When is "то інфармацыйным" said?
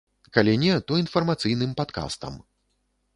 0.91-1.75